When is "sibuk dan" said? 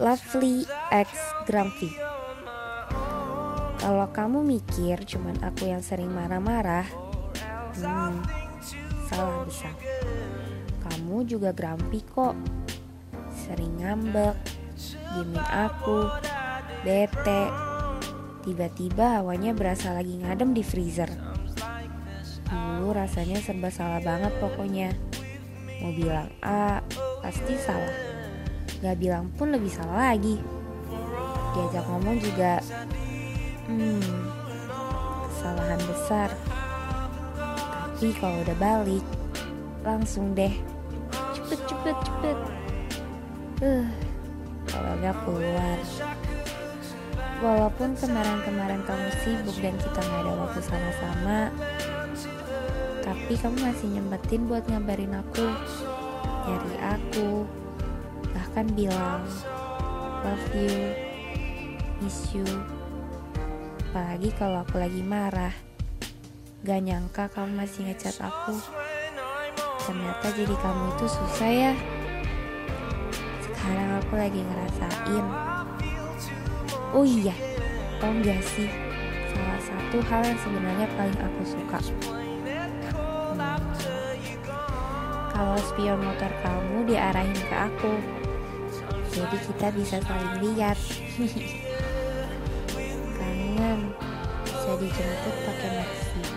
49.24-49.72